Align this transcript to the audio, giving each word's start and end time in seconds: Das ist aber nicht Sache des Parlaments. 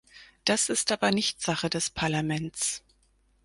Das 0.45 0.69
ist 0.69 0.91
aber 0.91 1.11
nicht 1.11 1.43
Sache 1.43 1.69
des 1.69 1.91
Parlaments. 1.91 2.81